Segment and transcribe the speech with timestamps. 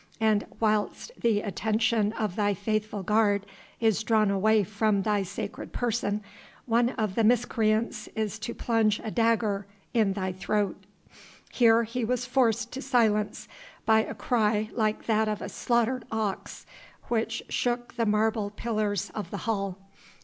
[0.19, 3.45] and whilst the attention of thy faithful guard
[3.79, 6.23] is drawn away from thy sacred person,
[6.65, 10.85] one of the miscreants is to plunge a dagger in thy throat"
[11.51, 13.47] Here he was forced to silence
[13.85, 16.65] by a cry like that of a slaughtered ox,
[17.09, 19.77] which shook the marble pillars of the hall.